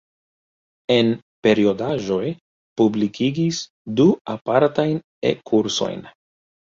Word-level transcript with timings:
En 0.93 1.09
periodaĵoj 1.47 2.31
publikigis 2.81 3.59
du 3.99 4.07
apartajn 4.37 4.97
E-kursojn. 5.33 6.03